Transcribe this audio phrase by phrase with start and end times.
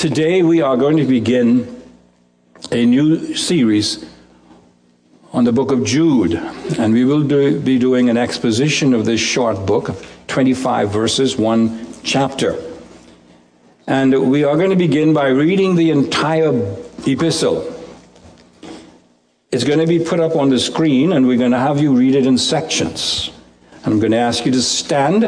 [0.00, 1.82] Today we are going to begin
[2.72, 4.02] a new series
[5.34, 6.36] on the book of Jude,
[6.78, 9.94] and we will do, be doing an exposition of this short book,
[10.26, 12.58] 25 verses, one chapter.
[13.86, 16.48] And we are going to begin by reading the entire
[17.06, 17.70] epistle.
[19.52, 21.94] It's going to be put up on the screen, and we're going to have you
[21.94, 23.32] read it in sections.
[23.84, 25.24] I'm going to ask you to stand.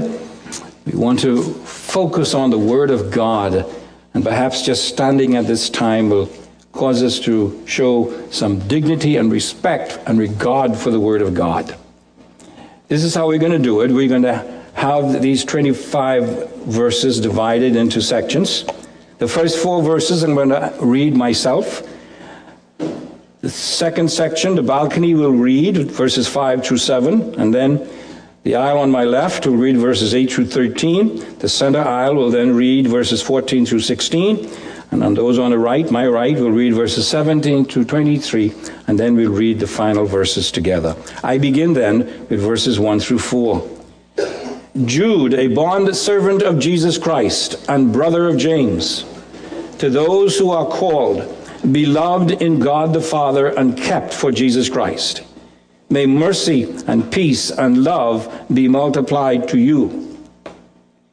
[0.86, 3.70] We want to focus on the Word of God
[4.15, 6.31] and perhaps just standing at this time will
[6.73, 11.77] cause us to show some dignity and respect and regard for the Word of God.
[12.89, 13.91] This is how we're going to do it.
[13.91, 18.65] We're going to have these 25 verses divided into sections.
[19.19, 21.89] The first four verses I'm going to read myself.
[23.41, 27.89] The second section, the balcony will read verses 5 through 7, and then
[28.45, 31.38] the aisle on my left will read verses 8 through 13.
[31.38, 34.50] The center aisle will then read verses 14 through 16.
[34.91, 38.52] And on those on the right, my right, will read verses 17 to 23,
[38.89, 40.94] and then we'll read the final verses together.
[41.25, 43.70] I begin then with verses 1 through 4.
[44.84, 49.06] Jude, a bond servant of Jesus Christ and brother of James,
[49.78, 51.22] to those who are called,
[51.72, 55.22] beloved in God the Father, and kept for Jesus Christ.
[55.93, 60.17] May mercy and peace and love be multiplied to you.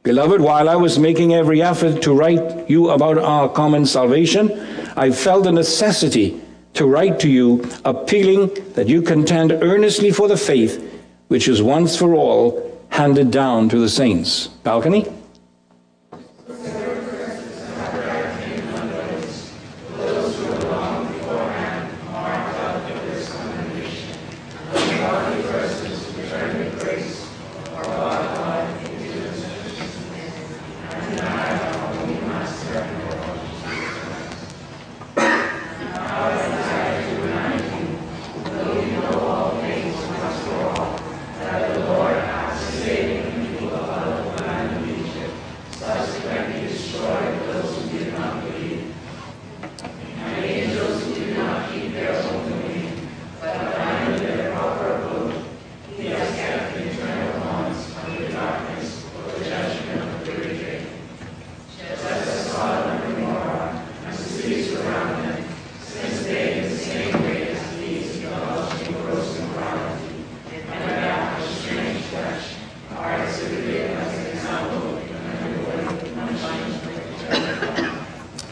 [0.04, 4.50] Beloved, while I was making every effort to write you about our common salvation,
[4.96, 6.40] I felt the necessity
[6.76, 10.82] to write to you, appealing that you contend earnestly for the faith
[11.28, 14.48] which is once for all handed down to the saints.
[14.64, 15.06] Balcony?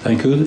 [0.07, 0.46] Thank you.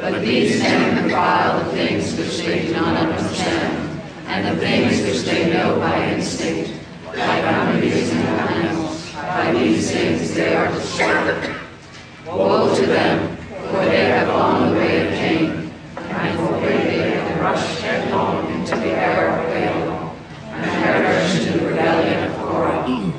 [0.00, 5.24] But these men revile the things which they do not understand, and the things which
[5.24, 6.72] they know by instinct,
[7.08, 9.12] like unreasoning animals.
[9.12, 11.54] By these things they are destroyed.
[12.26, 13.36] Woe to them,
[13.68, 18.76] for they have gone the way of Cain, and for they have rushed headlong into
[18.76, 20.16] the error of Balaam,
[20.46, 23.12] and perished in the rebellion of Korah.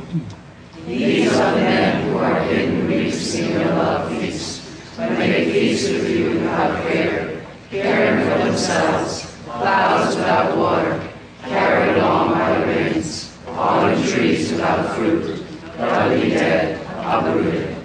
[0.88, 4.62] These are the men who are hidden reefs in your love feast
[4.97, 11.09] when they feast with you without fear, caring for themselves, clouds without water,
[11.44, 15.44] carried along by the winds, fallen trees without fruit,
[15.78, 17.78] utterly dead, uprooted.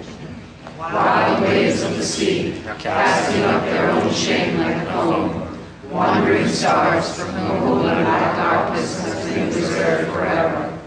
[0.77, 5.59] Wild waves of the sea, casting up their own shame like a foam,
[5.91, 10.79] wandering stars from whom the black darkness has been preserved forever.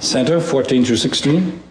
[0.00, 1.62] Center, 14 through 16.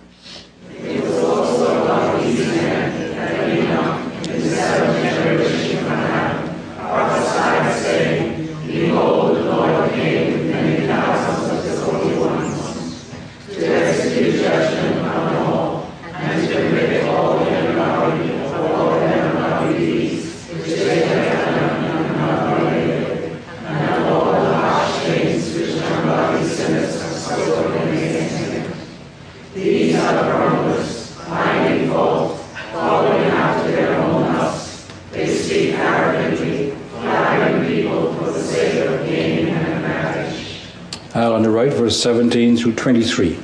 [41.85, 43.29] verse 17 through 23.
[43.29, 43.35] You,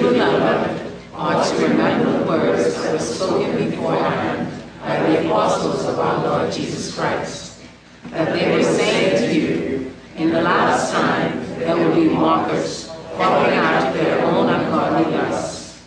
[0.00, 6.24] beloved, are to remember the words that were spoken beforehand by the apostles of our
[6.24, 7.60] Lord Jesus Christ,
[8.08, 12.86] that they were saying to you, In the last time there will be mockers,
[13.18, 15.84] following after their own ungodly lusts.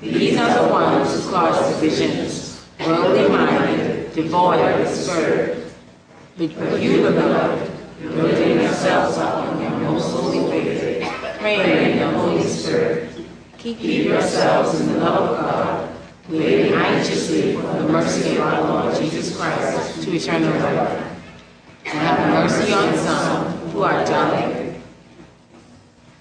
[0.00, 5.70] These are the ones who cause divisions, worldly minded, devoid of the Spirit.
[6.38, 7.72] But you, beloved,
[8.10, 11.08] building yourselves up on your most holy faith,
[11.38, 13.10] praying in the Holy Spirit,
[13.58, 15.96] keep yourselves in the love of God,
[16.28, 21.08] waiting anxiously for the mercy of our Lord Jesus Christ to eternal life.
[21.84, 24.82] And have mercy on some who are dying.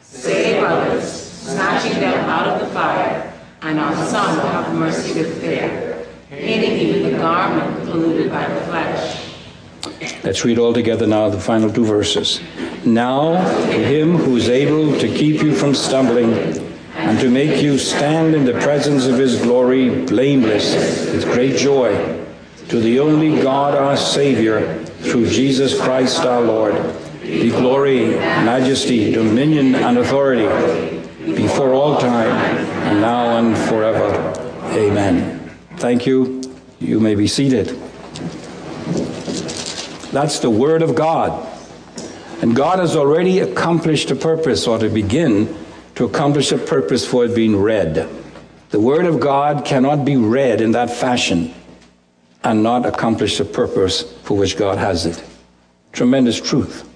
[0.02, 1.06] Save others,
[1.82, 7.12] snatching them out of the fire, and on some have mercy with fear, hating even
[7.12, 9.28] the garment polluted by the flesh.
[10.24, 12.42] Let's read all together now the final two verses.
[12.86, 16.34] Now, to him who is able to keep you from stumbling
[16.96, 21.94] and to make you stand in the presence of his glory blameless with great joy,
[22.70, 26.76] to the only God our Savior, through Jesus Christ our Lord,
[27.22, 30.91] be glory, majesty, dominion, and authority
[31.26, 32.32] before all time,
[32.88, 34.34] and now and forever.
[34.72, 35.50] Amen.
[35.78, 36.42] Thank you.
[36.80, 37.68] You may be seated.
[40.12, 41.48] That's the Word of God.
[42.42, 45.56] And God has already accomplished a purpose, or to begin
[45.96, 48.10] to accomplish a purpose for it being read.
[48.72, 51.54] The Word of God cannot be read in that fashion
[52.44, 55.24] and not accomplish the purpose for which God has it.
[55.92, 56.88] Tremendous truth.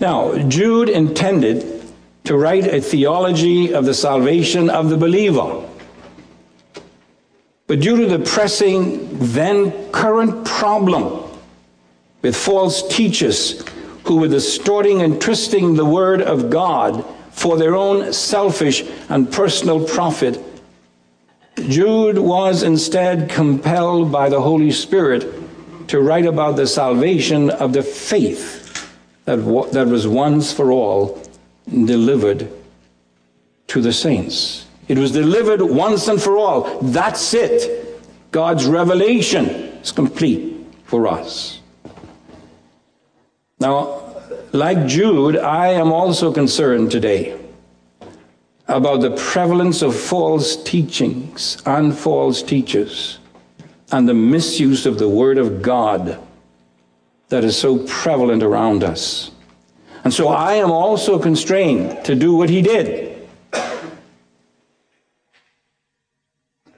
[0.00, 1.79] Now, Jude intended
[2.24, 5.66] to write a theology of the salvation of the believer.
[7.66, 11.22] But due to the pressing, then current problem
[12.22, 13.64] with false teachers
[14.04, 19.86] who were distorting and twisting the word of God for their own selfish and personal
[19.86, 20.42] profit,
[21.68, 25.32] Jude was instead compelled by the Holy Spirit
[25.88, 28.96] to write about the salvation of the faith
[29.26, 29.36] that,
[29.72, 31.22] that was once for all
[31.70, 32.50] delivered
[33.68, 34.66] to the saints.
[34.88, 36.80] It was delivered once and for all.
[36.80, 38.02] That's it.
[38.32, 41.60] God's revelation is complete for us.
[43.60, 44.14] Now,
[44.52, 47.38] like Jude, I am also concerned today
[48.66, 53.18] about the prevalence of false teachings and false teachers
[53.92, 56.18] and the misuse of the Word of God
[57.28, 59.30] that is so prevalent around us.
[60.04, 63.28] And so I am also constrained to do what he did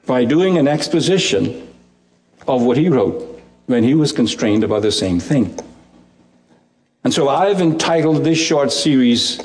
[0.07, 1.69] by doing an exposition
[2.49, 5.59] of what he wrote when he was constrained about the same thing.
[7.05, 9.39] And so I've entitled this short series,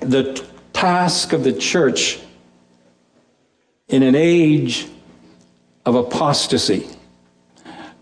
[0.00, 2.18] The Task of the Church
[3.88, 4.88] in an Age
[5.84, 6.88] of Apostasy.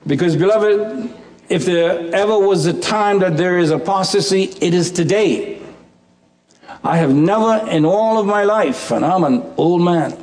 [0.06, 1.14] Because, beloved,
[1.50, 5.60] if there ever was a time that there is apostasy, it is today.
[6.84, 10.16] I have never in all of my life, and I'm an old man,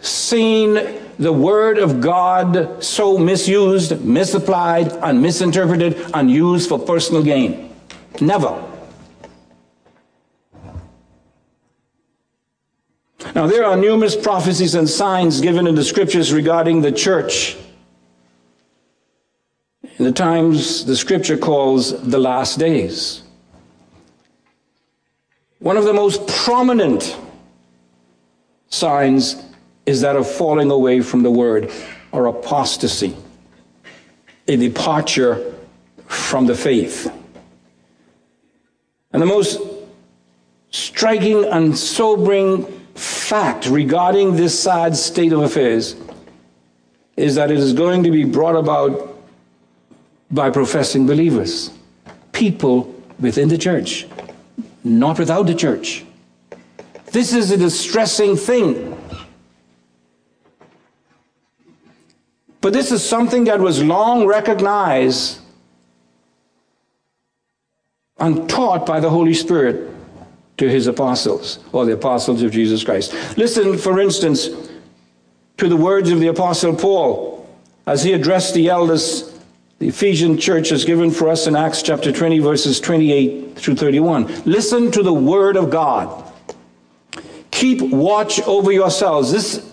[0.00, 7.72] seen the Word of God so misused, misapplied, and misinterpreted, and used for personal gain.
[8.20, 8.71] Never.
[13.34, 17.56] Now, there are numerous prophecies and signs given in the scriptures regarding the church.
[19.98, 23.22] In the times the scripture calls the last days.
[25.60, 27.16] One of the most prominent
[28.68, 29.42] signs
[29.86, 31.70] is that of falling away from the word
[32.10, 33.16] or apostasy,
[34.46, 35.54] a departure
[36.06, 37.10] from the faith.
[39.12, 39.60] And the most
[40.70, 45.96] striking and sobering fact regarding this sad state of affairs
[47.16, 49.18] is that it is going to be brought about
[50.30, 51.70] by professing believers,
[52.32, 54.06] people within the church,
[54.82, 56.04] not without the church.
[57.12, 58.98] This is a distressing thing.
[62.62, 65.40] But this is something that was long recognized
[68.18, 69.91] and taught by the Holy Spirit
[70.62, 73.12] to his apostles, or the apostles of Jesus Christ.
[73.36, 74.48] Listen, for instance,
[75.56, 77.50] to the words of the Apostle Paul
[77.84, 79.28] as he addressed the elders
[79.80, 84.44] the Ephesian church is given for us in Acts chapter 20, verses 28 through 31.
[84.44, 86.32] Listen to the word of God.
[87.50, 89.32] Keep watch over yourselves.
[89.32, 89.68] This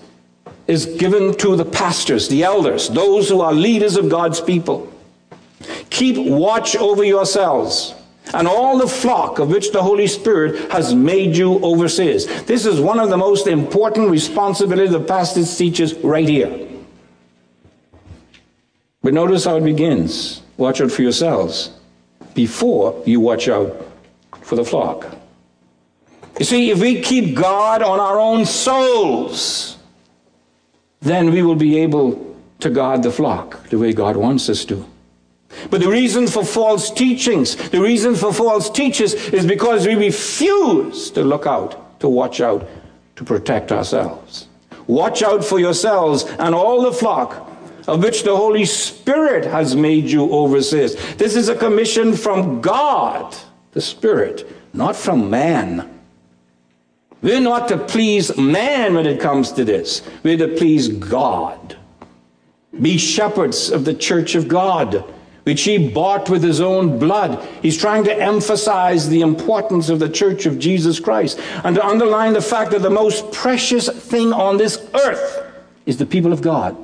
[0.65, 4.91] is given to the pastors, the elders, those who are leaders of God's people.
[5.91, 7.93] Keep watch over yourselves
[8.33, 12.25] and all the flock of which the Holy Spirit has made you overseers.
[12.43, 16.67] This is one of the most important responsibilities the pastors teaches right here.
[19.01, 20.41] But notice how it begins.
[20.57, 21.71] Watch out for yourselves
[22.33, 23.86] before you watch out
[24.41, 25.15] for the flock.
[26.38, 29.77] You see, if we keep God on our own souls,
[31.01, 34.86] then we will be able to guard the flock the way God wants us to.
[35.70, 41.12] But the reason for false teachings, the reason for false teachers is because we refuse
[41.12, 42.68] to look out, to watch out,
[43.15, 44.48] to protect ourselves.
[44.88, 47.48] Watch out for yourselves and all the flock
[47.88, 50.96] of which the Holy Spirit has made you overseers.
[51.15, 53.36] This is a commission from God,
[53.72, 56.00] the Spirit, not from man.
[57.22, 60.01] We're not to please man when it comes to this.
[60.24, 61.75] We're to please God.
[62.79, 65.03] Be shepherds of the church of God,
[65.50, 67.44] which he bought with his own blood.
[67.63, 72.34] He's trying to emphasize the importance of the church of Jesus Christ and to underline
[72.34, 75.51] the fact that the most precious thing on this earth
[75.88, 76.77] is the people of God.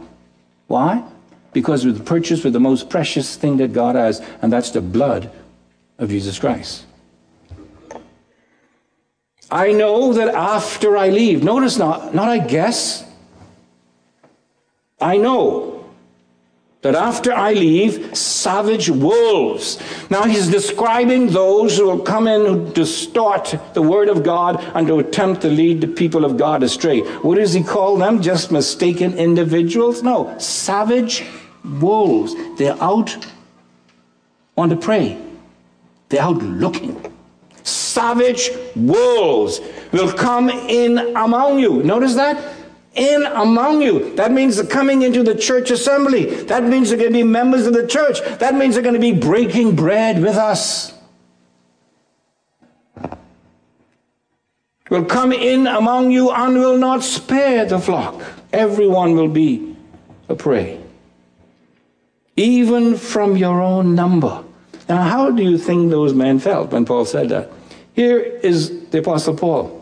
[0.65, 1.03] Why?
[1.53, 5.29] Because we're purchased with the most precious thing that God has, and that's the blood
[6.00, 6.86] of Jesus Christ.
[9.51, 13.05] I know that after I leave, notice not, not I guess,
[15.00, 15.75] I know
[16.85, 19.79] that after I leave, savage wolves.
[20.11, 24.85] Now he's describing those who will come in who distort the word of God and
[24.85, 26.99] to attempt to lead the people of God astray.
[26.99, 28.21] What does he call them?
[28.21, 30.03] Just mistaken individuals?
[30.03, 31.25] No, savage
[31.63, 32.35] wolves.
[32.59, 33.17] They're out
[34.55, 35.19] on the prey.
[36.09, 37.11] They're out looking.
[37.63, 39.59] Savage wolves
[39.91, 41.81] will come in among you.
[41.81, 42.54] Notice that?
[42.95, 44.15] In among you.
[44.15, 46.25] That means they're coming into the church assembly.
[46.43, 48.21] That means they're going to be members of the church.
[48.39, 50.93] That means they're going to be breaking bread with us.
[54.89, 58.21] Will come in among you and will not spare the flock.
[58.53, 59.75] Everyone will be
[60.29, 60.79] a prey,
[62.35, 64.43] even from your own number.
[64.87, 67.51] Now, how do you think those men felt when Paul said that?
[67.93, 69.75] Here is the Apostle Paul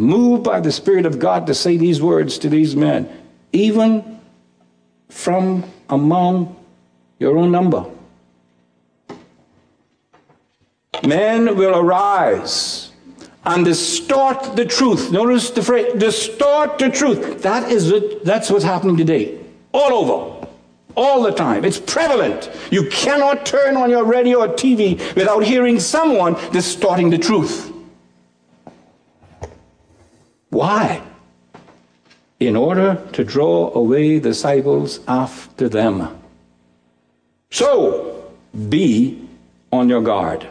[0.00, 3.08] moved by the Spirit of God to say these words to these men,
[3.52, 4.20] even
[5.08, 6.56] from among
[7.18, 7.84] your own number.
[11.06, 12.90] Men will arise
[13.44, 15.10] and distort the truth.
[15.10, 17.42] Notice the phrase, distort the truth.
[17.42, 19.38] That is it, that's what's happening today.
[19.72, 20.48] All over.
[20.96, 21.64] All the time.
[21.64, 22.50] It's prevalent.
[22.70, 27.69] You cannot turn on your radio or TV without hearing someone distorting the truth.
[30.60, 31.00] Why?
[32.38, 36.20] In order to draw away the disciples after them.
[37.50, 38.30] So,
[38.68, 39.26] be
[39.72, 40.46] on your guard.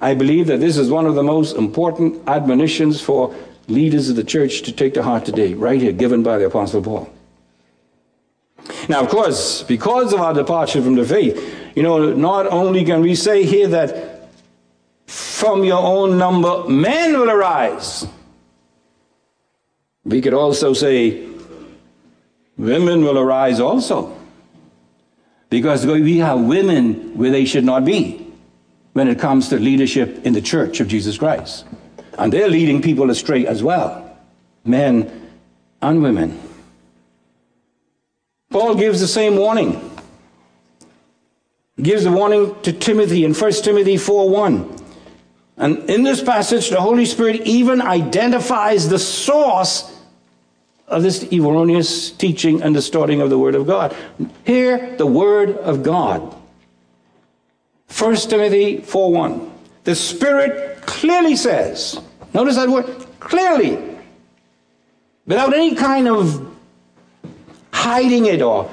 [0.00, 3.34] I believe that this is one of the most important admonitions for
[3.68, 6.80] leaders of the church to take to heart today, right here, given by the Apostle
[6.80, 7.12] Paul.
[8.88, 11.36] Now, of course, because of our departure from the faith,
[11.76, 14.30] you know, not only can we say here that
[15.06, 18.06] from your own number men will arise
[20.04, 21.28] we could also say
[22.56, 24.16] women will arise also.
[25.50, 28.26] Because we have women where they should not be
[28.94, 31.66] when it comes to leadership in the church of Jesus Christ.
[32.18, 34.16] And they're leading people astray as well,
[34.64, 35.30] men
[35.80, 36.40] and women.
[38.50, 39.90] Paul gives the same warning.
[41.76, 44.81] He gives the warning to Timothy in 1 Timothy 4 1.
[45.56, 49.88] And in this passage, the Holy Spirit even identifies the source
[50.88, 53.96] of this erroneous teaching and distorting of the Word of God.
[54.44, 56.34] Hear the Word of God.
[57.96, 59.50] 1 Timothy 4 1.
[59.84, 62.00] The Spirit clearly says,
[62.32, 62.86] notice that word,
[63.20, 63.78] clearly,
[65.26, 66.56] without any kind of
[67.72, 68.70] hiding it or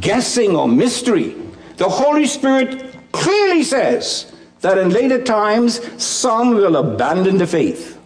[0.00, 1.36] guessing or mystery,
[1.76, 7.98] the Holy Spirit clearly says that in later times some will abandon the faith.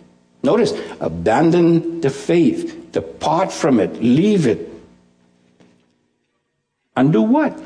[0.43, 4.69] Notice, abandon the faith depart from it, leave it.
[6.97, 7.59] And do what?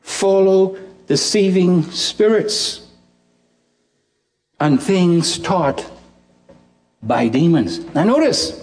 [0.00, 2.86] Follow deceiving spirits
[4.60, 5.90] and things taught
[7.02, 7.80] by demons.
[7.94, 8.62] Now, notice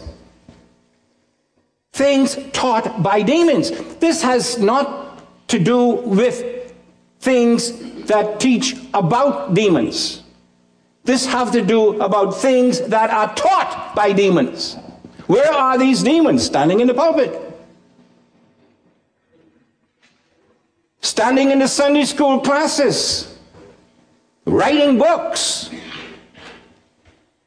[1.91, 3.71] things taught by demons.
[3.97, 6.73] This has not to do with
[7.19, 7.71] things
[8.07, 10.23] that teach about demons.
[11.03, 14.75] This have to do about things that are taught by demons.
[15.27, 17.39] Where are these demons standing in the pulpit?
[21.01, 23.37] Standing in the Sunday school classes,
[24.45, 25.69] writing books.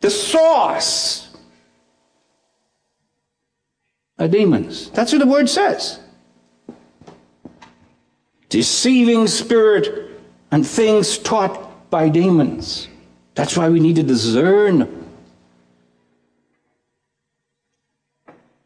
[0.01, 1.35] The source
[4.19, 4.91] are demons.
[4.91, 6.01] That's what the word says.
[8.49, 10.16] deceiving spirit,
[10.51, 12.89] and things taught by demons.
[13.35, 15.07] That's why we need to discern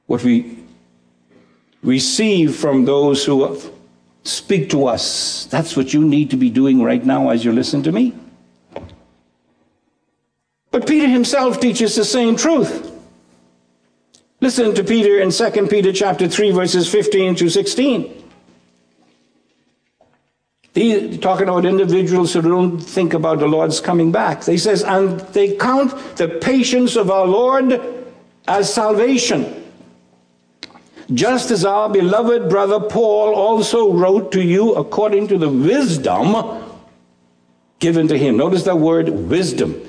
[0.06, 0.58] what we
[1.82, 3.58] receive from those who
[4.24, 5.46] speak to us.
[5.46, 8.14] That's what you need to be doing right now as you listen to me.
[10.70, 12.92] But Peter himself teaches the same truth.
[14.40, 18.19] Listen to Peter in 2 Peter chapter 3 verses 15 to 16.
[20.74, 24.44] He's talking about individuals who don't think about the Lord's coming back.
[24.44, 27.80] They says, and they count the patience of our Lord
[28.46, 29.56] as salvation.
[31.12, 36.64] Just as our beloved brother Paul also wrote to you according to the wisdom
[37.80, 38.36] given to him.
[38.36, 39.88] Notice that word wisdom.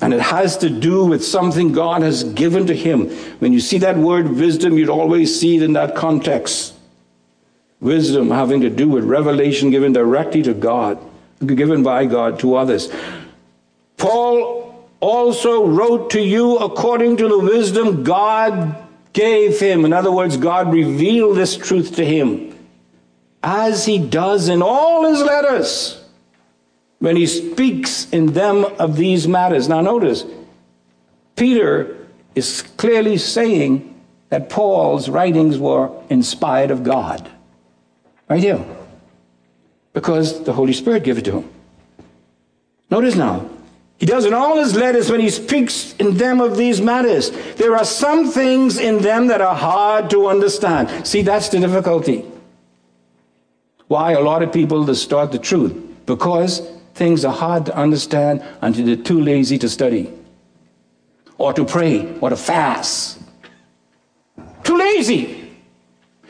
[0.00, 3.10] And it has to do with something God has given to him.
[3.38, 6.74] When you see that word wisdom, you'd always see it in that context.
[7.80, 10.98] Wisdom having to do with revelation given directly to God,
[11.44, 12.92] given by God to others.
[13.96, 18.76] Paul also wrote to you according to the wisdom God
[19.12, 19.84] gave him.
[19.84, 22.56] In other words, God revealed this truth to him,
[23.42, 26.04] as he does in all his letters
[26.98, 29.68] when he speaks in them of these matters.
[29.68, 30.24] Now, notice,
[31.36, 31.96] Peter
[32.34, 33.94] is clearly saying
[34.30, 37.30] that Paul's writings were inspired of God.
[38.28, 38.64] Right here.
[39.92, 41.50] Because the Holy Spirit gave it to him.
[42.90, 43.48] Notice now,
[43.98, 47.30] he does in all his letters when he speaks in them of these matters.
[47.56, 51.06] There are some things in them that are hard to understand.
[51.06, 52.24] See, that's the difficulty.
[53.88, 55.74] Why a lot of people distort the truth?
[56.06, 56.60] Because
[56.94, 60.12] things are hard to understand until they're too lazy to study
[61.38, 63.18] or to pray or to fast.
[64.62, 65.37] Too lazy.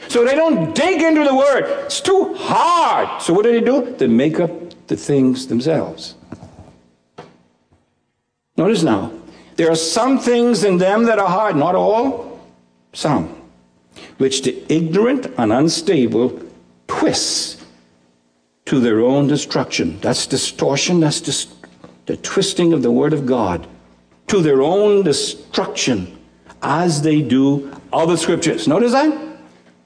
[0.08, 1.64] So they don't dig into the word.
[1.84, 3.22] It's too hard.
[3.22, 3.94] So what do they do?
[3.96, 6.14] They make up the things themselves.
[8.56, 9.12] Notice now,
[9.56, 12.40] there are some things in them that are hard, not all,
[12.92, 13.40] some,
[14.16, 16.40] which the ignorant and unstable
[16.86, 17.62] twist
[18.64, 20.00] to their own destruction.
[20.00, 21.54] That's distortion, that's dis-
[22.06, 23.66] the twisting of the Word of God
[24.28, 26.18] to their own destruction
[26.62, 28.66] as they do other scriptures.
[28.66, 29.27] Notice that?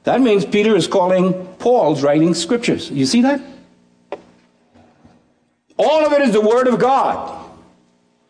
[0.05, 2.91] That means Peter is calling Paul's writing scriptures.
[2.91, 3.41] You see that?
[5.79, 7.51] All of it is the Word of God.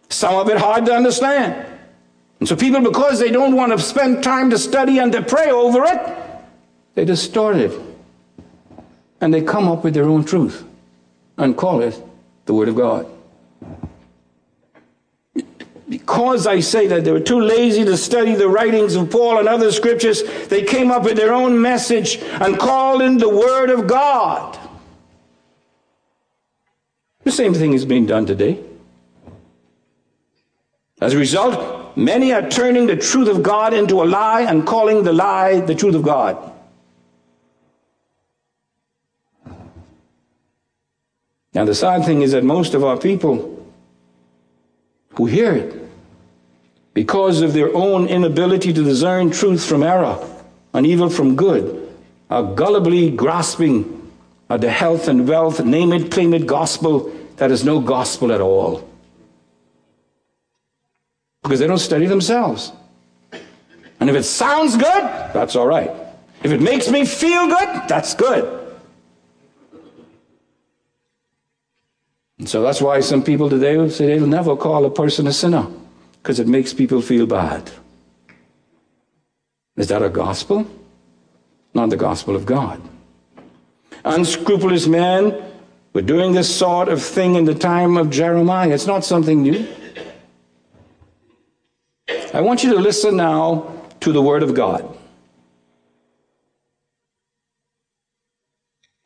[0.09, 1.67] Some of it hard to understand.
[2.41, 5.51] And so people, because they don't want to spend time to study and to pray
[5.51, 6.17] over it,
[6.95, 7.79] they distort it.
[9.21, 10.65] And they come up with their own truth
[11.39, 12.01] and call it
[12.47, 13.07] the Word of God.
[15.93, 19.47] Because I say that they were too lazy to study the writings of Paul and
[19.47, 23.87] other scriptures, they came up with their own message and called in the Word of
[23.87, 24.59] God.
[27.25, 28.59] The same thing is being done today.
[31.03, 35.03] As a result, many are turning the truth of God into a lie and calling
[35.03, 36.39] the lie the truth of God.
[41.53, 43.63] Now, the sad thing is that most of our people
[45.17, 45.82] who hear it,
[46.95, 50.19] because of their own inability to discern truth from error
[50.75, 51.95] and evil from good,
[52.31, 54.11] are gullibly grasping
[54.51, 58.41] at the health and wealth, name it, claim it gospel that is no gospel at
[58.41, 58.89] all
[61.43, 62.73] because they don't study themselves.
[64.01, 65.03] And if it sounds good,
[65.33, 65.91] that's all right.
[66.43, 68.61] If it makes me feel good, that's good.
[72.39, 75.33] And so that's why some people today will say they'll never call a person a
[75.33, 75.67] sinner
[76.23, 77.71] because it makes people feel bad.
[79.77, 80.71] Is that a gospel?
[81.75, 82.81] Not the gospel of God.
[84.05, 85.43] Unscrupulous men
[85.93, 88.71] were doing this sort of thing in the time of Jeremiah.
[88.71, 89.67] It's not something new.
[92.33, 94.97] I want you to listen now to the Word of God.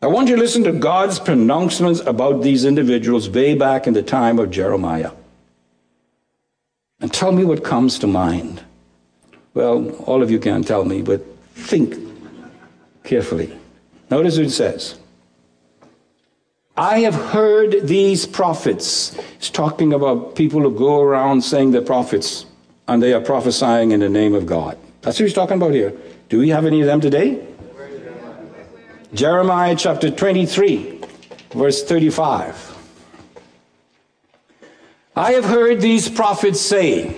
[0.03, 4.03] I want you to listen to God's pronouncements about these individuals way back in the
[4.03, 5.13] time of Jeremiah.
[7.01, 8.63] And tell me what comes to mind.
[9.55, 11.97] Well, all of you can't tell me, but think
[13.05, 13.57] carefully.
[14.11, 14.99] Notice what it says.
[16.77, 19.19] I have heard these prophets.
[19.39, 22.45] He's talking about people who go around saying they're prophets
[22.87, 24.79] and they are prophesying in the name of God.
[25.01, 25.95] That's what he's talking about here.
[26.29, 27.47] Do we have any of them today?
[29.15, 31.01] Jeremiah chapter 23,
[31.53, 32.76] verse 35.
[35.17, 37.17] I have heard these prophets say,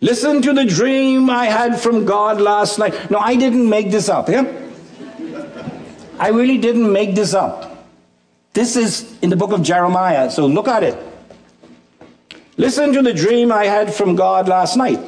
[0.00, 3.10] Listen to the dream I had from God last night.
[3.10, 4.50] No, I didn't make this up, yeah?
[6.18, 7.86] I really didn't make this up.
[8.54, 10.98] This is in the book of Jeremiah, so look at it.
[12.56, 15.00] Listen to the dream I had from God last night.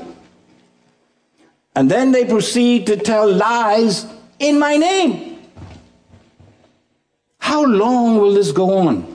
[1.75, 4.07] And then they proceed to tell lies
[4.39, 5.39] in my name.
[7.39, 9.12] How long will this go on?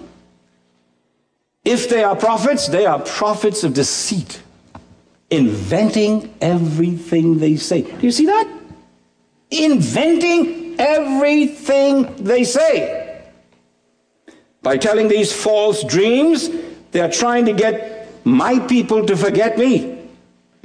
[1.67, 4.41] If they are prophets, they are prophets of deceit,
[5.30, 7.82] inventing everything they say.
[7.82, 8.47] Do you see that?
[9.51, 13.21] Inventing everything they say.
[14.62, 16.49] By telling these false dreams,
[16.91, 20.08] they are trying to get my people to forget me,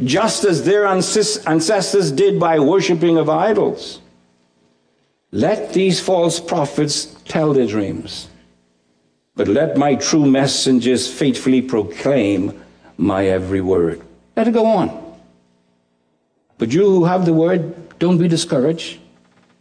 [0.05, 4.01] just as their ancestors did by worshiping of idols.
[5.33, 8.29] Let these false prophets tell their dreams,
[9.35, 12.63] but let my true messengers faithfully proclaim
[12.97, 14.03] my every word.
[14.37, 14.99] Let it go on.
[16.59, 19.01] But you who have the word, don't be discouraged.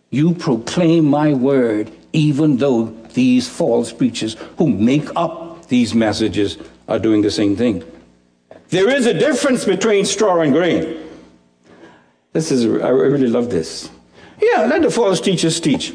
[0.09, 6.57] You proclaim my word, even though these false preachers who make up these messages
[6.87, 7.83] are doing the same thing.
[8.69, 10.97] There is a difference between straw and grain.
[12.33, 13.89] This is, I really love this.
[14.41, 15.93] Yeah, let the false teachers teach,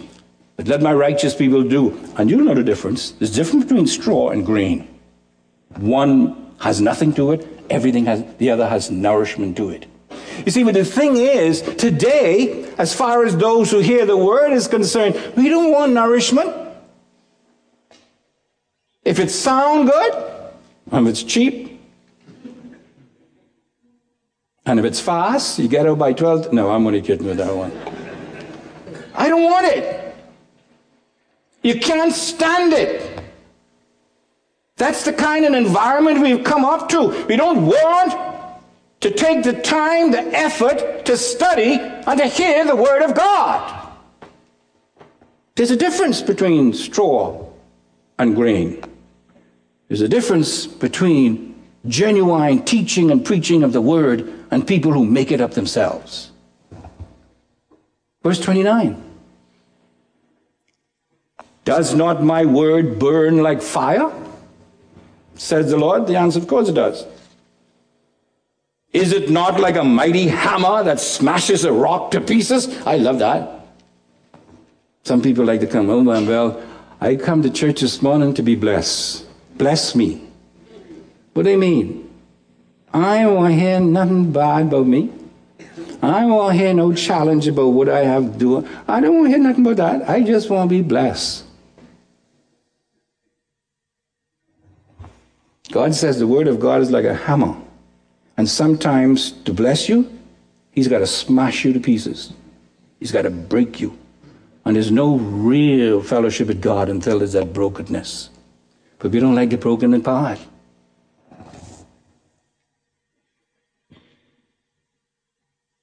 [0.56, 1.98] but let my righteous people do.
[2.16, 3.12] And you'll know the difference.
[3.12, 4.88] There's a difference between straw and grain.
[5.76, 9.86] One has nothing to it, everything has, the other has nourishment to it.
[10.44, 14.52] You see, but the thing is, today, as far as those who hear the word
[14.52, 16.54] is concerned, we don't want nourishment.
[19.04, 20.14] If it sound good,
[20.90, 21.80] and if it's cheap,
[24.64, 26.52] and if it's fast, you get out by 12.
[26.52, 27.72] No, I'm only kidding with that one.
[29.14, 30.05] I don't want it.
[31.66, 33.20] You can't stand it.
[34.76, 37.26] That's the kind of environment we've come up to.
[37.26, 38.12] We don't want
[39.00, 43.88] to take the time, the effort to study and to hear the Word of God.
[45.56, 47.44] There's a difference between straw
[48.16, 48.84] and grain.
[49.88, 55.32] There's a difference between genuine teaching and preaching of the Word and people who make
[55.32, 56.30] it up themselves.
[58.22, 59.05] Verse 29.
[61.66, 64.12] Does not my word burn like fire?
[65.34, 66.06] Says the Lord.
[66.06, 67.04] The answer, of course, it does.
[68.92, 72.68] Is it not like a mighty hammer that smashes a rock to pieces?
[72.86, 73.66] I love that.
[75.02, 76.62] Some people like to come home and, well,
[77.00, 79.26] I come to church this morning to be blessed.
[79.58, 80.22] Bless me.
[81.34, 82.08] What do they mean?
[82.94, 85.10] I to hear nothing bad about me.
[86.00, 88.68] I to hear no challenge about what I have to do.
[88.86, 90.08] I don't want to hear nothing about that.
[90.08, 91.45] I just want to be blessed.
[95.76, 97.54] God says the word of God is like a hammer.
[98.38, 100.10] And sometimes to bless you,
[100.70, 102.32] he's got to smash you to pieces.
[102.98, 103.98] He's got to break you.
[104.64, 108.30] And there's no real fellowship with God until there's that brokenness.
[109.00, 110.38] But we don't like the broken in part.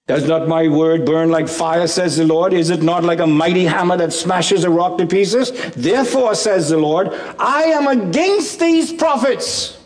[0.08, 2.52] Does not my word burn like fire, says the Lord?
[2.52, 5.52] Is it not like a mighty hammer that smashes a rock to pieces?
[5.74, 9.78] Therefore, says the Lord, I am against these prophets.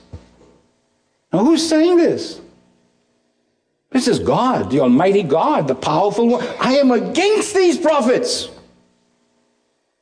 [1.37, 2.41] Now, who's saying this?
[3.91, 6.43] This is God, the Almighty God, the powerful one.
[6.59, 8.49] I am against these prophets.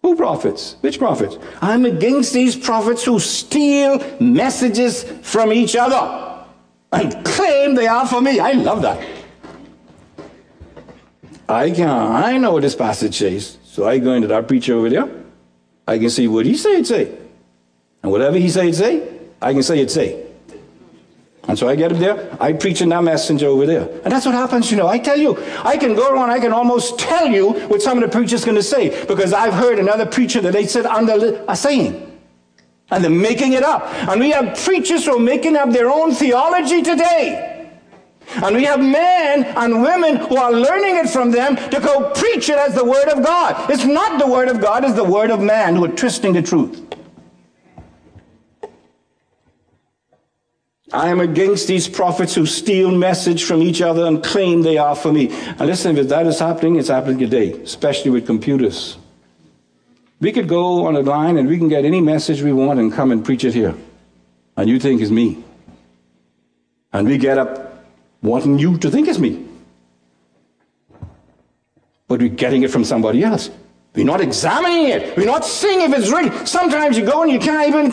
[0.02, 0.78] Who prophets?
[0.80, 1.38] Which prophets?
[1.62, 6.46] I'm against these prophets who steal messages from each other
[6.94, 8.40] and claim they are for me.
[8.40, 9.06] I love that.
[11.50, 14.90] I can I know what this passage says, so I go into that preacher over
[14.90, 15.10] there.
[15.86, 17.14] I can see what he said say.
[18.02, 20.25] And whatever he said say, I can say it say.
[21.48, 23.88] And so I get up there, I preach in that messenger over there.
[24.04, 24.88] And that's what happens, you know.
[24.88, 28.04] I tell you, I can go around, I can almost tell you what some of
[28.04, 31.56] the preachers going to say because I've heard another preacher that they said under a
[31.56, 32.02] saying.
[32.92, 33.86] And they're making it up.
[34.10, 37.56] And we have preachers who are making up their own theology today.
[38.28, 42.50] And we have men and women who are learning it from them to go preach
[42.50, 43.70] it as the Word of God.
[43.70, 46.42] It's not the Word of God, it's the Word of man who are twisting the
[46.42, 46.82] truth.
[50.96, 54.96] I am against these prophets who steal message from each other and claim they are
[54.96, 55.30] for me.
[55.32, 58.98] And listen, if that is happening, it's happening today, especially with computers.
[60.22, 62.94] We could go on a line and we can get any message we want and
[62.94, 63.76] come and preach it here.
[64.56, 65.44] And you think it's me.
[66.94, 67.84] And we get up
[68.22, 69.46] wanting you to think it's me.
[72.08, 73.50] But we're getting it from somebody else.
[73.94, 75.18] We're not examining it.
[75.18, 76.46] We're not seeing if it's real.
[76.46, 77.92] Sometimes you go and you can't even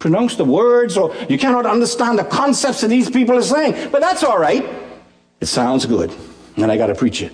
[0.00, 3.90] pronounce the words or you cannot understand the concepts that these people are saying.
[3.92, 4.68] But that's all right.
[5.40, 6.12] It sounds good.
[6.56, 7.32] And I got to preach it.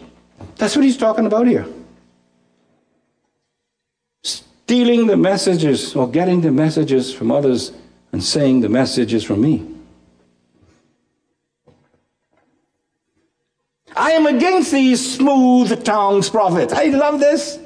[0.56, 1.66] That's what he's talking about here.
[4.66, 7.70] stealing the messages or getting the messages from others
[8.10, 9.64] and saying the message is from me.
[13.94, 16.72] I am against these smooth tongues prophets.
[16.72, 17.60] I love this.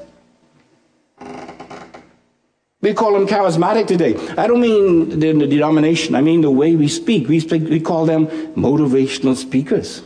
[2.83, 4.17] We call them charismatic today.
[4.39, 7.29] I don't mean the, the denomination, I mean the way we speak.
[7.29, 7.69] We, speak.
[7.69, 10.03] we call them motivational speakers.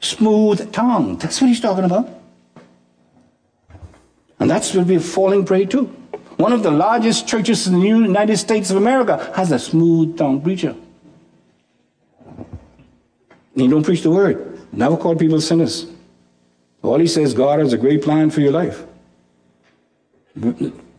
[0.00, 1.16] Smooth tongue.
[1.18, 2.08] That's what he's talking about.
[4.38, 5.84] And that's what we're falling prey to.
[6.36, 10.42] One of the largest churches in the United States of America has a smooth tongue
[10.42, 10.74] preacher.
[13.54, 14.60] He don't preach the word.
[14.72, 15.86] Never call people sinners.
[16.82, 18.84] All he says, God has a great plan for your life.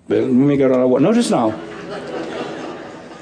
[0.07, 1.03] Let me get on.
[1.03, 1.59] Notice now.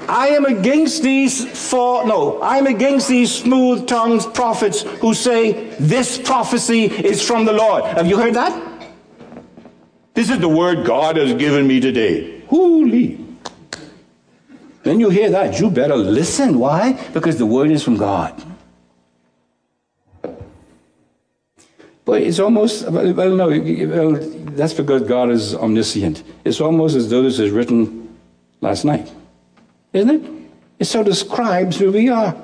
[0.08, 6.16] I am against these four, no, I'm against these smooth tongued prophets who say this
[6.16, 7.82] prophecy is from the Lord.
[7.84, 8.54] Have you heard that?
[10.14, 12.40] This is the word God has given me today.
[12.42, 13.18] Holy.
[14.84, 16.60] Then you hear that, you better listen.
[16.60, 16.92] Why?
[17.12, 18.40] Because the word is from God.
[22.06, 24.12] But it's almost, well, no, well,
[24.54, 26.22] that's because God is omniscient.
[26.44, 28.16] It's almost as though this is written
[28.60, 29.12] last night,
[29.92, 30.30] isn't it?
[30.78, 32.34] It so describes who we are.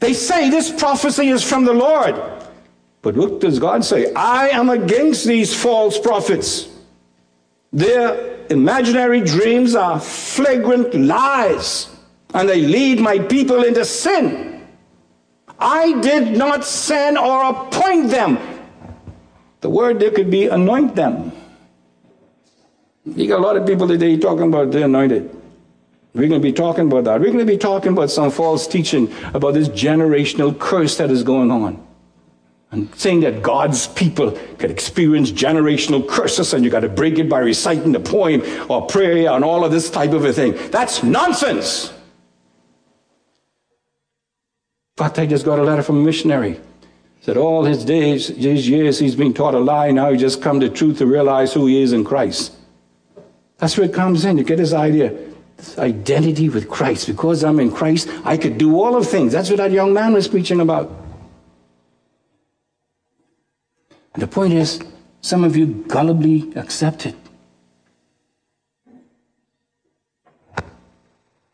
[0.00, 2.16] They say this prophecy is from the Lord.
[3.02, 4.12] But what does God say?
[4.14, 6.68] I am against these false prophets.
[7.72, 11.88] Their imaginary dreams are flagrant lies,
[12.34, 14.53] and they lead my people into sin.
[15.58, 18.38] I did not send or appoint them.
[19.60, 21.32] The word there could be anoint them.
[23.06, 25.30] You got a lot of people today talking about they're anointed.
[26.14, 27.20] We're going to be talking about that.
[27.20, 31.22] We're going to be talking about some false teaching about this generational curse that is
[31.22, 31.84] going on.
[32.70, 37.28] And saying that God's people can experience generational curses and you got to break it
[37.28, 40.54] by reciting the poem or prayer and all of this type of a thing.
[40.70, 41.92] That's nonsense.
[44.96, 46.60] Fact, I just got a letter from a missionary.
[47.20, 49.90] Said all his days, his years, he's been taught a lie.
[49.90, 52.52] Now he just come to truth to realize who he is in Christ.
[53.58, 54.36] That's where it comes in.
[54.36, 55.16] You get his idea,
[55.56, 57.06] this identity with Christ.
[57.06, 59.32] Because I'm in Christ, I could do all of things.
[59.32, 60.92] That's what that young man was preaching about.
[64.12, 64.80] And the point is,
[65.22, 67.16] some of you gullibly accept it.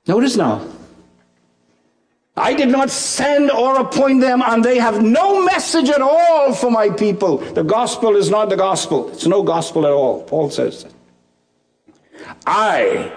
[0.07, 0.66] Notice now,
[2.40, 6.70] I did not send or appoint them, and they have no message at all for
[6.70, 7.37] my people.
[7.38, 9.11] The gospel is not the gospel.
[9.11, 10.22] It's no gospel at all.
[10.24, 10.87] Paul says.
[12.46, 13.12] I,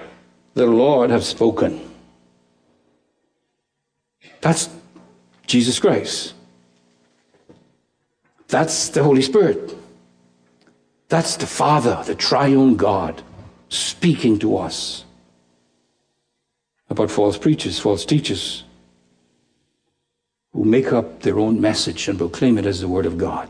[0.53, 1.89] the Lord, have spoken.
[4.41, 4.69] That's
[5.47, 6.33] Jesus Christ.
[8.49, 9.75] That's the Holy Spirit.
[11.07, 13.21] That's the Father, the triune God,
[13.69, 15.05] speaking to us
[16.89, 18.63] about false preachers, false teachers
[20.53, 23.49] who make up their own message and proclaim it as the Word of God.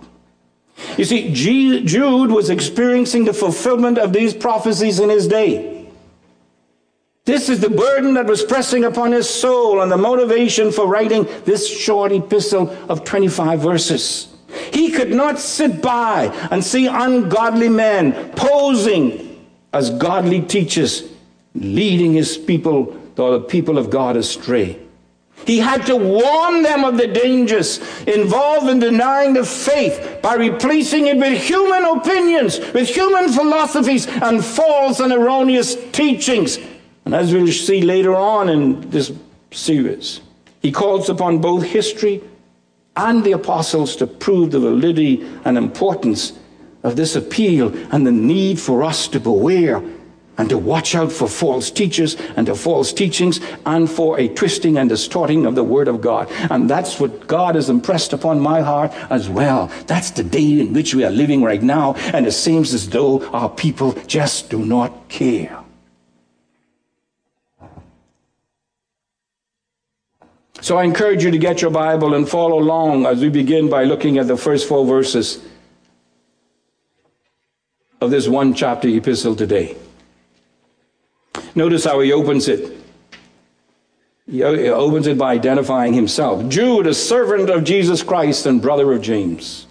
[0.97, 5.91] You see, Jude was experiencing the fulfillment of these prophecies in his day.
[7.25, 11.25] This is the burden that was pressing upon his soul and the motivation for writing
[11.45, 14.33] this short epistle of 25 verses.
[14.71, 21.09] He could not sit by and see ungodly men posing as godly teachers,
[21.55, 24.82] leading his people, or the people of God, astray.
[25.45, 31.07] He had to warn them of the dangers involved in denying the faith by replacing
[31.07, 36.57] it with human opinions, with human philosophies, and false and erroneous teachings.
[37.05, 39.11] And as we'll see later on in this
[39.51, 40.21] series,
[40.61, 42.21] he calls upon both history
[42.95, 46.33] and the apostles to prove the validity and importance
[46.83, 49.81] of this appeal and the need for us to beware
[50.37, 54.77] and to watch out for false teachers and to false teachings and for a twisting
[54.77, 56.27] and distorting of the Word of God.
[56.49, 59.71] And that's what God has impressed upon my heart as well.
[59.87, 63.27] That's the day in which we are living right now, and it seems as though
[63.29, 65.59] our people just do not care.
[70.61, 73.83] So I encourage you to get your Bible and follow along as we begin by
[73.83, 75.43] looking at the first four verses
[77.99, 79.75] of this one chapter epistle today.
[81.55, 82.77] Notice how he opens it.
[84.29, 89.01] He opens it by identifying himself Jude, a servant of Jesus Christ and brother of
[89.01, 89.67] James.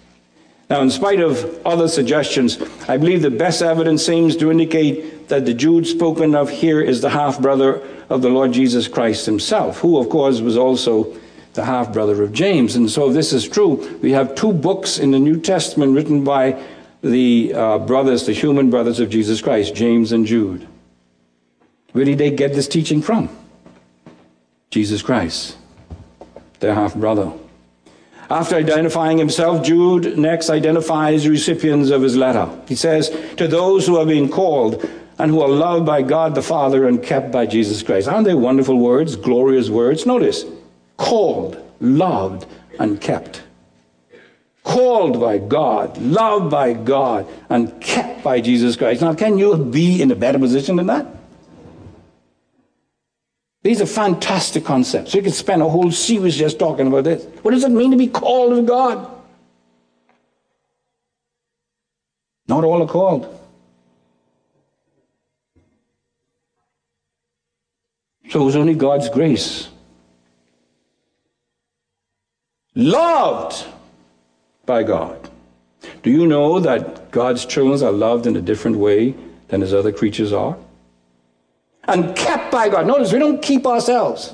[0.69, 5.45] Now, in spite of other suggestions, I believe the best evidence seems to indicate that
[5.45, 9.79] the Jude spoken of here is the half brother of the Lord Jesus Christ himself,
[9.79, 11.15] who, of course, was also
[11.53, 12.75] the half brother of James.
[12.75, 16.23] And so, if this is true, we have two books in the New Testament written
[16.23, 16.61] by
[17.01, 20.67] the uh, brothers, the human brothers of Jesus Christ, James and Jude.
[21.93, 23.29] Where did they get this teaching from?
[24.69, 25.57] Jesus Christ,
[26.59, 27.31] their half brother.
[28.29, 32.49] After identifying himself, Jude next identifies recipients of his letter.
[32.67, 36.41] He says, To those who have been called and who are loved by God the
[36.41, 38.07] Father and kept by Jesus Christ.
[38.07, 40.07] Aren't they wonderful words, glorious words?
[40.07, 40.45] Notice,
[40.97, 42.47] called, loved,
[42.79, 43.43] and kept.
[44.63, 49.01] Called by God, loved by God, and kept by Jesus Christ.
[49.01, 51.05] Now, can you be in a better position than that?
[53.63, 55.13] These are fantastic concepts.
[55.13, 57.23] You could spend a whole series just talking about this.
[57.41, 59.09] What does it mean to be called of God?
[62.47, 63.39] Not all are called.
[68.29, 69.69] So it was only God's grace.
[72.75, 73.65] Loved
[74.65, 75.29] by God.
[76.01, 79.15] Do you know that God's children are loved in a different way
[79.47, 80.57] than his other creatures are?
[81.87, 82.87] And kept by God.
[82.87, 84.33] Notice we don't keep ourselves.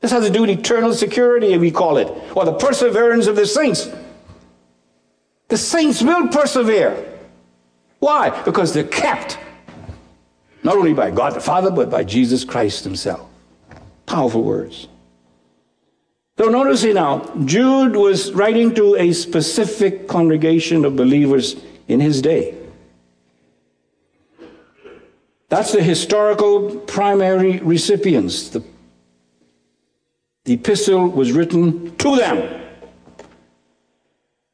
[0.00, 3.46] This has to do with eternal security, we call it, or the perseverance of the
[3.46, 3.88] saints.
[5.48, 7.20] The saints will persevere.
[8.00, 8.30] Why?
[8.44, 9.38] Because they're kept
[10.62, 13.28] not only by God the Father, but by Jesus Christ Himself.
[14.06, 14.88] Powerful words.
[16.38, 21.56] So notice here now, Jude was writing to a specific congregation of believers
[21.88, 22.56] in his day.
[25.52, 28.48] That's the historical primary recipients.
[28.48, 28.64] The,
[30.46, 32.62] the epistle was written to them.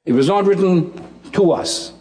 [0.05, 0.93] It was not written
[1.35, 1.93] to us.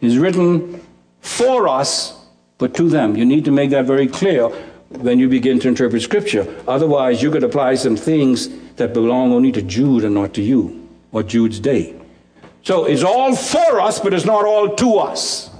[0.00, 0.84] It is written
[1.20, 2.20] for us,
[2.58, 3.14] but to them.
[3.14, 4.48] You need to make that very clear
[4.88, 6.52] when you begin to interpret Scripture.
[6.66, 10.88] Otherwise, you could apply some things that belong only to Jude and not to you,
[11.12, 11.94] or Jude's day.
[12.64, 15.51] So it's all for us, but it's not all to us.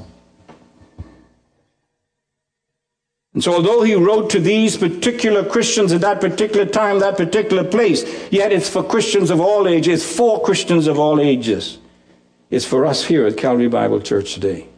[3.42, 7.64] And so, although he wrote to these particular Christians at that particular time, that particular
[7.64, 11.78] place, yet it's for Christians of all ages, it's for Christians of all ages.
[12.50, 14.68] It's for us here at Calvary Bible Church today.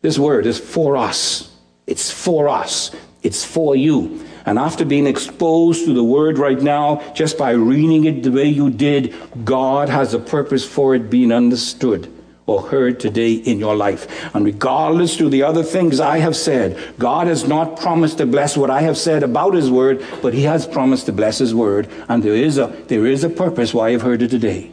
[0.00, 1.52] This word is for us.
[1.88, 2.92] It's for us.
[3.24, 4.24] It's for you.
[4.46, 8.46] And after being exposed to the word right now, just by reading it the way
[8.46, 9.12] you did,
[9.44, 12.08] God has a purpose for it being understood
[12.48, 14.34] or heard today in your life.
[14.34, 18.56] And regardless to the other things I have said, God has not promised to bless
[18.56, 21.88] what I have said about his word, but he has promised to bless his word.
[22.08, 24.72] And there is a, there is a purpose why I've heard it today.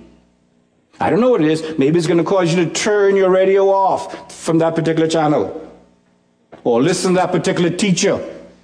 [1.02, 1.78] I don't know what it is.
[1.78, 5.62] Maybe it's going to cause you to turn your radio off from that particular channel.
[6.64, 8.18] Or listen to that particular teacher,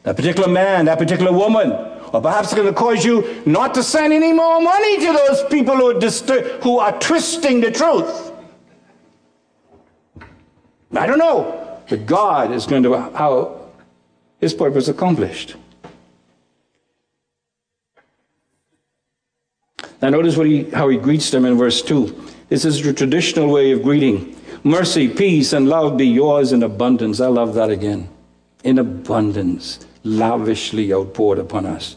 [0.03, 1.71] that particular man, that particular woman.
[2.13, 5.43] Or perhaps it's going to cause you not to send any more money to those
[5.49, 8.30] people who are, distur- who are twisting the truth.
[10.93, 11.57] I don't know.
[11.89, 13.69] But God is going to how
[14.39, 15.55] his purpose accomplished.
[20.01, 22.29] Now notice what he, how he greets them in verse 2.
[22.49, 24.35] This is the traditional way of greeting.
[24.63, 27.19] Mercy, peace, and love be yours in abundance.
[27.19, 28.09] I love that again.
[28.63, 31.95] In abundance, lavishly outpoured upon us.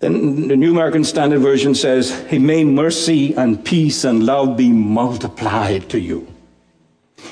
[0.00, 4.70] Then the New American Standard Version says, He may mercy and peace and love be
[4.70, 6.26] multiplied to you.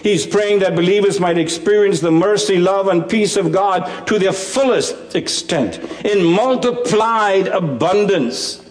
[0.02, 4.32] He's praying that believers might experience the mercy, love, and peace of God to their
[4.32, 8.64] fullest extent in multiplied abundance.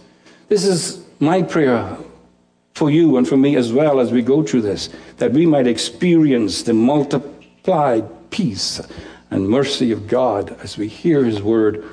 [0.48, 1.98] This is my prayer
[2.74, 5.68] for you and for me as well as we go through this, that we might
[5.68, 8.82] experience the multiplied peace
[9.32, 11.84] and mercy of God as we hear His word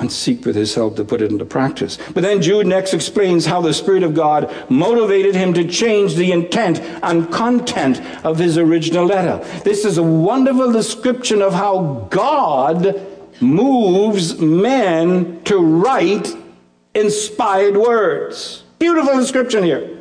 [0.00, 1.98] and seek with his help to put it into practice.
[2.14, 6.32] But then Jude next explains how the Spirit of God motivated him to change the
[6.32, 9.44] intent and content of his original letter.
[9.60, 13.06] This is a wonderful description of how God
[13.40, 16.34] moves men to write
[16.94, 18.64] inspired words.
[18.78, 19.98] Beautiful description here.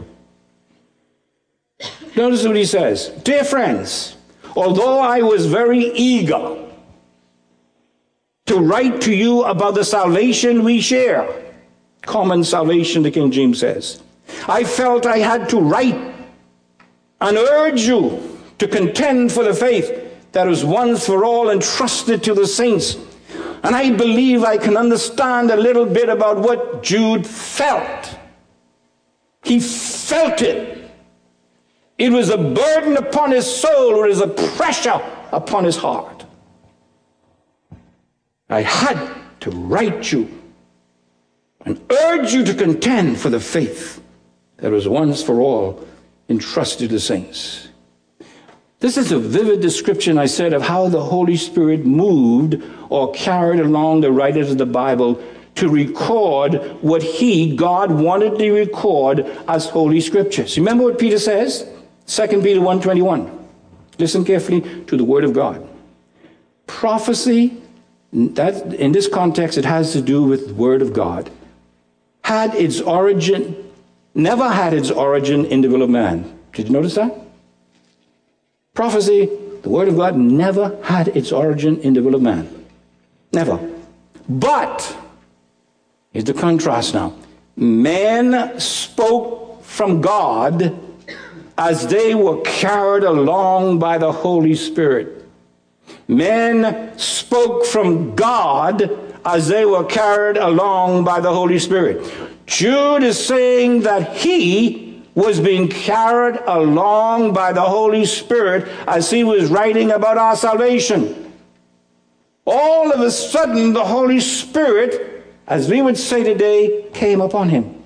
[2.16, 4.16] Notice what he says Dear friends,
[4.56, 6.69] although I was very eager,
[8.50, 11.24] to write to you about the salvation we share.
[12.02, 14.02] Common salvation, the King James says.
[14.48, 16.16] I felt I had to write
[17.22, 22.34] and urge you to contend for the faith that was once for all entrusted to
[22.34, 22.98] the saints.
[23.62, 28.18] And I believe I can understand a little bit about what Jude felt.
[29.44, 30.90] He felt it.
[32.00, 35.00] It was a burden upon his soul, it was a pressure
[35.32, 36.19] upon his heart.
[38.50, 40.30] I had to write you
[41.66, 44.02] and urge you to contend for the faith
[44.58, 45.86] that was once for all
[46.28, 47.70] entrusted to saints.
[48.80, 53.60] This is a vivid description, I said, of how the Holy Spirit moved or carried
[53.60, 55.22] along the writers of the Bible
[55.56, 60.58] to record what He, God, wanted to record as Holy Scriptures.
[60.58, 61.68] Remember what Peter says?
[62.08, 63.38] 2 Peter 1.21.
[63.98, 65.68] Listen carefully to the Word of God.
[66.66, 67.62] Prophecy,
[68.12, 71.30] that, in this context, it has to do with the Word of God,
[72.24, 73.72] had its origin,
[74.16, 76.40] never had its origin in the will of man.
[76.54, 77.14] Did you notice that?
[78.74, 79.30] Prophecy,
[79.62, 82.66] the Word of God, never had its origin in the will of man.
[83.32, 83.60] Never.
[84.28, 84.98] But,
[86.12, 87.14] here's the contrast now.
[87.56, 90.80] Men spoke from God
[91.58, 95.19] as they were carried along by the Holy Spirit.
[96.10, 102.12] Men spoke from God as they were carried along by the Holy Spirit.
[102.48, 109.24] Jude is saying that he was being carried along by the Holy Spirit as he
[109.24, 111.32] was writing about our salvation.
[112.44, 117.84] All of a sudden, the Holy Spirit, as we would say today, came upon him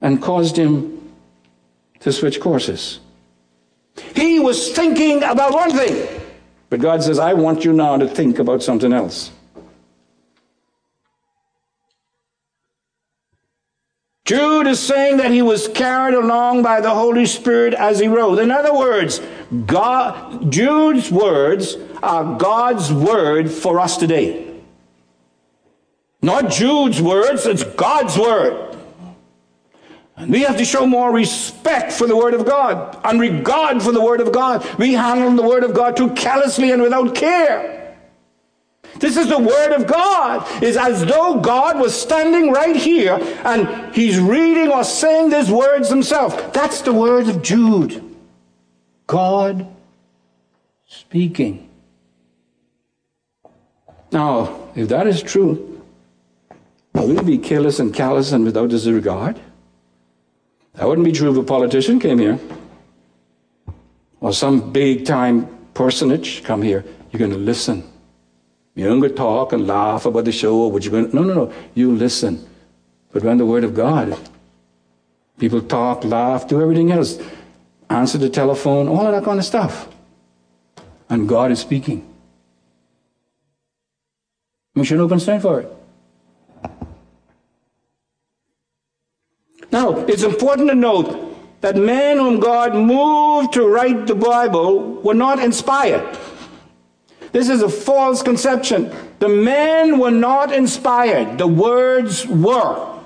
[0.00, 1.12] and caused him
[2.00, 2.98] to switch courses.
[4.16, 6.19] He was thinking about one thing,
[6.70, 9.32] but God says, I want you now to think about something else.
[14.24, 18.38] Jude is saying that he was carried along by the Holy Spirit as he wrote.
[18.38, 19.20] In other words,
[19.66, 24.60] God, Jude's words are God's word for us today.
[26.22, 28.69] Not Jude's words, it's God's word.
[30.20, 33.90] And we have to show more respect for the Word of God and regard for
[33.90, 34.66] the Word of God.
[34.78, 37.96] We handle the Word of God too callously and without care.
[38.98, 40.46] This is the Word of God.
[40.62, 45.88] It's as though God was standing right here and he's reading or saying these words
[45.88, 46.52] himself.
[46.52, 48.04] That's the words of Jude.
[49.06, 49.66] God
[50.86, 51.70] speaking.
[54.12, 55.82] Now, if that is true,
[56.92, 59.40] will we be careless and callous and without disregard?
[60.80, 62.40] That wouldn't be true if a politician came here
[64.22, 66.86] or some big time personage come here.
[67.12, 67.84] You're going to listen.
[68.74, 71.14] You're going to talk and laugh about the show or what you're going to.
[71.14, 71.52] No, no, no.
[71.74, 72.48] You listen.
[73.12, 74.16] But when the Word of God,
[75.38, 77.18] people talk, laugh, do everything else,
[77.90, 79.86] answer the telephone, all of that kind of stuff.
[81.10, 82.08] And God is speaking.
[84.74, 85.79] We should open stand for it.
[90.08, 95.38] It's important to note that men whom God moved to write the Bible were not
[95.38, 96.18] inspired.
[97.32, 98.92] This is a false conception.
[99.18, 102.98] The men were not inspired, the words were.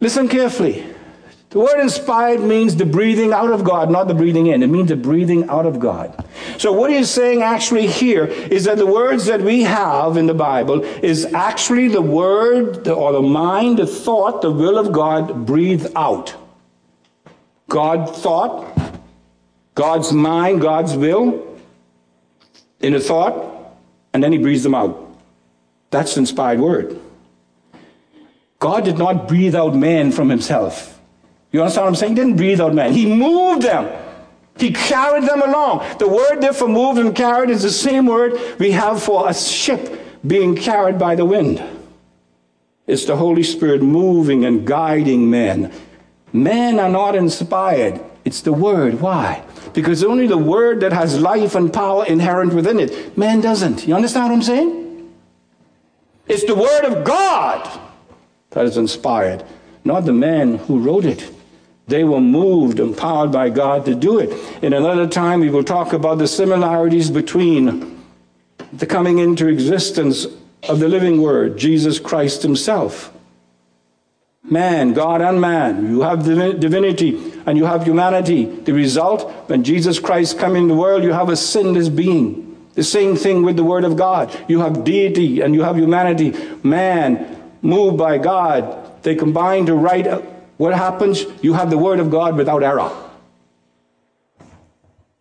[0.00, 0.87] Listen carefully.
[1.50, 4.62] The word inspired means the breathing out of God, not the breathing in.
[4.62, 6.26] It means the breathing out of God.
[6.58, 10.34] So what he's saying actually here is that the words that we have in the
[10.34, 15.90] Bible is actually the word or the mind, the thought, the will of God breathed
[15.96, 16.34] out.
[17.68, 18.78] God thought,
[19.74, 21.58] God's mind, God's will
[22.80, 23.74] in a thought,
[24.12, 25.18] and then he breathes them out.
[25.90, 27.00] That's the inspired word.
[28.58, 30.97] God did not breathe out man from himself.
[31.50, 32.12] You understand what I'm saying?
[32.12, 32.92] He didn't breathe out man.
[32.92, 33.90] He moved them.
[34.58, 35.86] He carried them along.
[35.98, 39.34] The word there for moved and carried is the same word we have for a
[39.34, 41.62] ship being carried by the wind.
[42.86, 45.72] It's the Holy Spirit moving and guiding men.
[46.32, 48.00] Men are not inspired.
[48.24, 49.00] It's the word.
[49.00, 49.44] Why?
[49.72, 53.16] Because only the word that has life and power inherent within it.
[53.16, 53.86] Man doesn't.
[53.86, 55.12] You understand what I'm saying?
[56.26, 57.80] It's the word of God
[58.50, 59.44] that is inspired,
[59.84, 61.30] not the man who wrote it.
[61.88, 64.30] They were moved, empowered by God to do it.
[64.62, 67.98] In another time, we will talk about the similarities between
[68.72, 70.26] the coming into existence
[70.68, 73.12] of the living Word, Jesus Christ Himself.
[74.42, 75.90] Man, God and man.
[75.90, 78.44] You have divinity and you have humanity.
[78.44, 82.44] The result, when Jesus Christ come in the world, you have a sinless being.
[82.74, 84.30] The same thing with the Word of God.
[84.46, 86.34] You have deity and you have humanity.
[86.62, 90.06] Man, moved by God, they combine to write
[90.58, 91.24] what happens?
[91.40, 92.90] You have the Word of God without error.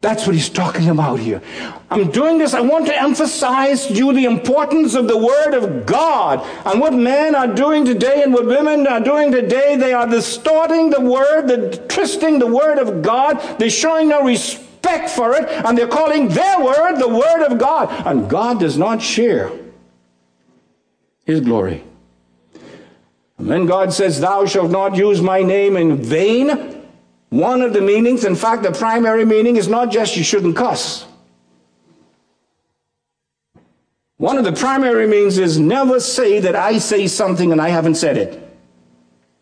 [0.01, 1.41] That's what he's talking about here.
[1.89, 2.53] I'm doing this.
[2.53, 6.93] I want to emphasize to you the importance of the Word of God and what
[6.93, 9.75] men are doing today and what women are doing today.
[9.75, 13.39] They are distorting the Word, they're twisting the Word of God.
[13.59, 17.89] They're showing no respect for it and they're calling their Word the Word of God.
[18.05, 19.51] And God does not share
[21.25, 21.83] His glory.
[23.37, 26.85] When God says, Thou shalt not use my name in vain,
[27.29, 31.05] one of the meanings, in fact, the primary meaning is not just you shouldn't cuss.
[34.17, 37.95] One of the primary means is never say that I say something and I haven't
[37.95, 38.43] said it.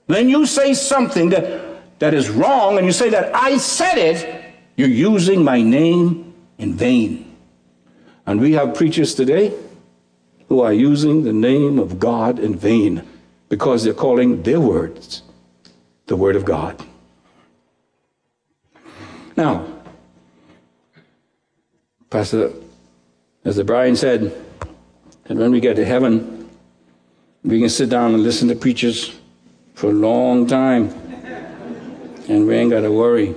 [0.08, 4.54] When you say something that, that is wrong and you say that I said it,
[4.76, 7.38] you're using my name in vain.
[8.26, 9.54] And we have preachers today
[10.50, 13.08] who are using the name of God in vain
[13.50, 15.24] because they're calling their words
[16.08, 16.84] the Word of God.
[19.38, 19.66] Now,
[22.10, 22.52] Pastor,
[23.44, 24.34] as the Brian said,
[25.26, 26.50] that when we get to heaven,
[27.44, 29.16] we can sit down and listen to preachers
[29.74, 30.90] for a long time,
[32.30, 33.36] and we ain't got to worry.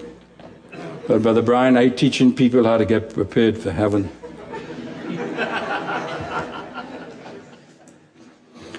[1.06, 4.10] But Brother Brian, I teaching people how to get prepared for heaven.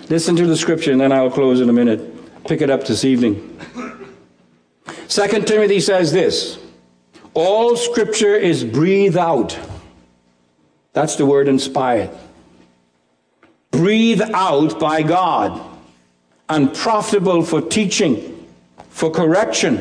[0.10, 2.44] Listen to the scripture, and then I'll close in a minute.
[2.46, 3.60] Pick it up this evening.
[5.08, 6.58] Second Timothy says this
[7.36, 9.58] All scripture is breathed out.
[10.94, 12.10] That's the word inspired.
[13.70, 15.62] Breathed out by God
[16.50, 18.48] and profitable for teaching,
[18.90, 19.78] for correction,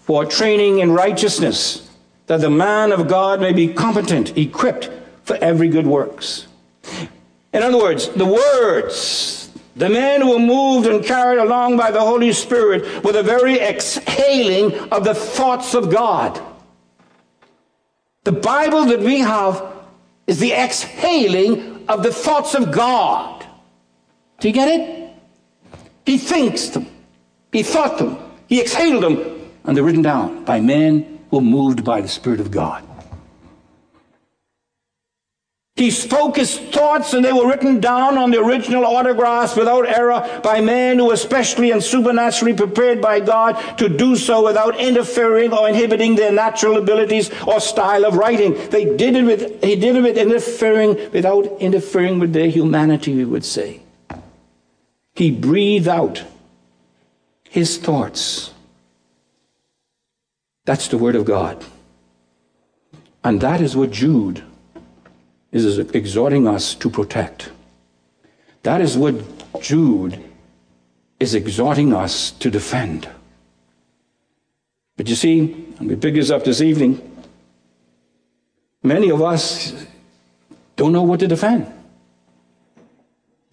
[0.00, 1.88] for training in righteousness,
[2.26, 4.90] that the man of God may be competent, equipped
[5.22, 6.48] for every good works.
[7.52, 9.41] In other words, the words
[9.82, 13.58] the men who were moved and carried along by the Holy Spirit were the very
[13.58, 16.40] exhaling of the thoughts of God.
[18.22, 19.60] The Bible that we have
[20.28, 23.44] is the exhaling of the thoughts of God.
[24.38, 25.10] Do you get it?
[26.06, 26.86] He thinks them,
[27.50, 31.82] he thought them, he exhaled them, and they're written down by men who are moved
[31.82, 32.84] by the Spirit of God.
[35.74, 40.40] He spoke his thoughts and they were written down on the original autographs without error
[40.42, 45.50] by men who were specially and supernaturally prepared by God to do so without interfering
[45.52, 48.52] or inhibiting their natural abilities or style of writing.
[48.68, 53.24] They did it with, he did it with interfering, without interfering with their humanity, we
[53.24, 53.80] would say.
[55.14, 56.22] He breathed out
[57.48, 58.52] his thoughts.
[60.66, 61.64] That's the word of God.
[63.24, 64.44] And that is what Jude
[65.52, 67.50] is exhorting us to protect.
[68.62, 69.14] That is what
[69.60, 70.22] Jude
[71.20, 73.08] is exhorting us to defend.
[74.96, 77.00] But you see, we pick this up this evening,
[78.82, 79.86] many of us
[80.76, 81.66] don't know what to defend.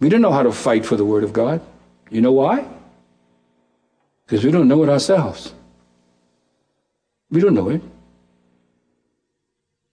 [0.00, 1.60] We don't know how to fight for the Word of God.
[2.10, 2.66] You know why?
[4.24, 5.52] Because we don't know it ourselves.
[7.30, 7.82] We don't know it.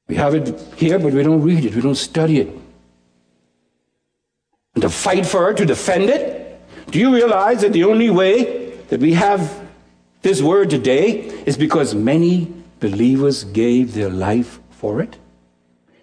[0.07, 2.49] We have it here, but we don't read it, we don't study it.
[4.75, 6.59] And to fight for it, to defend it,
[6.91, 9.67] do you realize that the only way that we have
[10.21, 15.17] this word today is because many believers gave their life for it?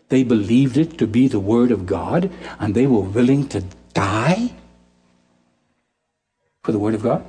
[0.09, 4.53] They believed it to be the word of God, and they were willing to die
[6.65, 7.25] for the word of God?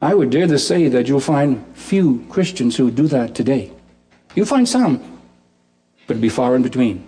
[0.00, 3.72] I would dare to say that you'll find few Christians who do that today.
[4.34, 4.98] You find some,
[6.06, 7.06] but it'll be far in between.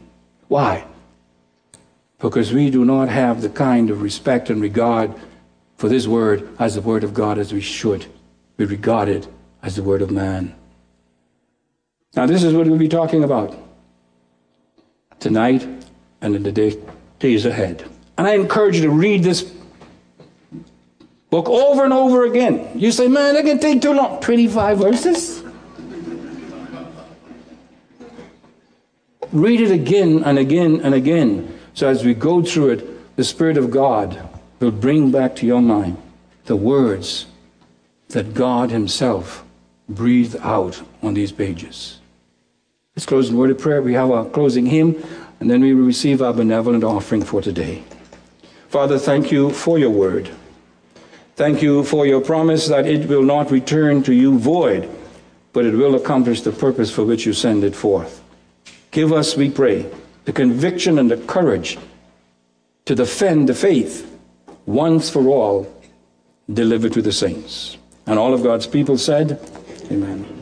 [0.49, 0.87] Why?
[2.19, 5.13] Because we do not have the kind of respect and regard
[5.77, 8.07] for this word as the word of God as we should.
[8.57, 9.29] We regard it
[9.63, 10.55] as the word of man.
[12.15, 13.57] Now, this is what we'll be talking about
[15.19, 15.67] tonight
[16.21, 16.79] and in the day,
[17.19, 17.85] days ahead.
[18.17, 19.53] And I encourage you to read this
[21.31, 22.71] book over and over again.
[22.79, 24.21] You say, man, that can take too long.
[24.21, 25.44] 25 verses?
[29.35, 31.59] Read it again and again and again.
[31.75, 34.29] So as we go through it, the Spirit of God
[34.61, 35.97] will bring back to your mind
[36.45, 37.27] the words
[38.11, 39.45] that God Himself
[39.89, 41.99] breathed out on these pages.
[42.95, 43.83] Let's close in word of prayer.
[43.83, 45.05] We have our closing hymn,
[45.41, 47.83] and then we will receive our benevolent offering for today.
[48.69, 50.31] Father, thank you for your word.
[51.35, 54.89] Thank you for your promise that it will not return to you void,
[55.53, 58.24] but it will accomplish the purpose for which you send it forth.
[58.95, 59.91] Give us, we pray,
[60.25, 61.77] the conviction and the courage
[62.85, 64.09] to defend the faith
[64.67, 65.67] once for all
[66.53, 67.77] delivered to the saints.
[68.07, 69.41] And all of God's people said,
[69.91, 70.34] Amen.